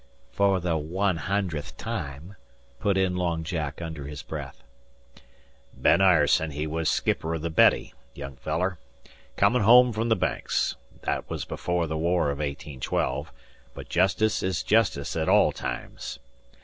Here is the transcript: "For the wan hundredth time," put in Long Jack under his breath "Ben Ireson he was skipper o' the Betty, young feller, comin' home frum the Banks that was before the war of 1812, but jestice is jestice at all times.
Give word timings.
"For 0.31 0.59
the 0.59 0.77
wan 0.77 1.17
hundredth 1.17 1.77
time," 1.77 2.35
put 2.79 2.97
in 2.97 3.15
Long 3.15 3.43
Jack 3.43 3.83
under 3.83 4.07
his 4.07 4.23
breath 4.23 4.63
"Ben 5.75 6.01
Ireson 6.01 6.49
he 6.53 6.65
was 6.65 6.89
skipper 6.89 7.35
o' 7.35 7.37
the 7.37 7.51
Betty, 7.51 7.93
young 8.15 8.35
feller, 8.37 8.79
comin' 9.37 9.61
home 9.61 9.93
frum 9.93 10.09
the 10.09 10.15
Banks 10.15 10.75
that 11.03 11.29
was 11.29 11.45
before 11.45 11.85
the 11.85 11.97
war 11.97 12.31
of 12.31 12.39
1812, 12.39 13.31
but 13.75 13.89
jestice 13.89 14.41
is 14.41 14.63
jestice 14.63 15.15
at 15.15 15.29
all 15.29 15.51
times. 15.51 16.17